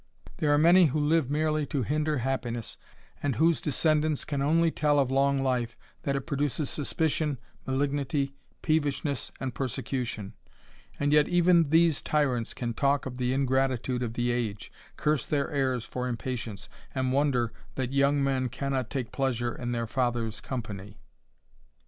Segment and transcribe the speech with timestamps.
[0.37, 2.79] There are many who live merely '"binder happiness,
[3.21, 8.05] and whose descendants can only ^ of bng life, that it produces suspicion, raaliguity 74
[8.07, 10.33] THE RAMBLER, peevishness, and persecution:
[10.99, 15.51] and yet even these tyrants can talk of the ingratitude of the age, curse their
[15.51, 20.97] heirs for impatience, and wonder that young men cannot take pleasure in their father's company.